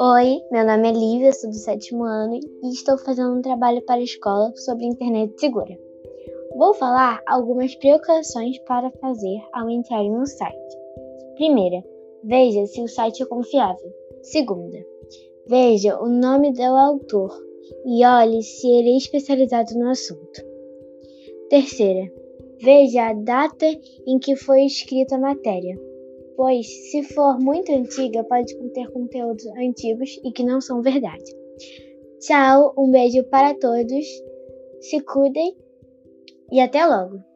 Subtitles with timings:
[0.00, 4.00] Oi, meu nome é Lívia, sou do sétimo ano e estou fazendo um trabalho para
[4.00, 5.78] a escola sobre internet segura.
[6.56, 10.76] Vou falar algumas precauções para fazer ao entrar em um site.
[11.36, 11.84] Primeira,
[12.24, 13.88] veja se o site é confiável.
[14.22, 14.84] Segunda,
[15.46, 17.40] veja o nome do autor
[17.86, 20.42] e olhe se ele é especializado no assunto.
[21.48, 22.10] Terceira,
[22.60, 23.66] veja a data
[24.04, 25.93] em que foi escrita a matéria
[26.36, 31.24] pois, se for muito antiga, pode conter conteúdos antigos e que não são verdade.
[32.20, 34.04] Tchau, um beijo para todos,
[34.80, 35.56] se cuidem
[36.50, 37.33] e até logo!